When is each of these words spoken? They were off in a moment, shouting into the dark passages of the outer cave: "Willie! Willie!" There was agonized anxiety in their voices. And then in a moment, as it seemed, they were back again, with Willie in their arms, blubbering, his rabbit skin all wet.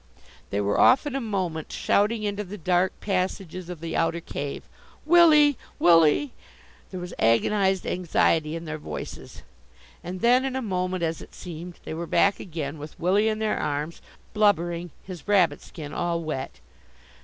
They 0.49 0.59
were 0.59 0.79
off 0.79 1.05
in 1.05 1.15
a 1.15 1.21
moment, 1.21 1.71
shouting 1.71 2.23
into 2.23 2.43
the 2.43 2.57
dark 2.57 2.91
passages 3.01 3.69
of 3.69 3.81
the 3.81 3.95
outer 3.95 4.19
cave: 4.19 4.63
"Willie! 5.05 5.59
Willie!" 5.77 6.33
There 6.89 6.99
was 6.99 7.13
agonized 7.19 7.85
anxiety 7.85 8.55
in 8.55 8.65
their 8.65 8.79
voices. 8.79 9.43
And 10.03 10.21
then 10.21 10.43
in 10.43 10.55
a 10.55 10.61
moment, 10.63 11.03
as 11.03 11.21
it 11.21 11.35
seemed, 11.35 11.79
they 11.85 11.93
were 11.93 12.07
back 12.07 12.39
again, 12.39 12.79
with 12.79 12.99
Willie 12.99 13.29
in 13.29 13.37
their 13.37 13.59
arms, 13.59 14.01
blubbering, 14.33 14.89
his 15.03 15.27
rabbit 15.27 15.61
skin 15.61 15.93
all 15.93 16.23
wet. 16.23 16.61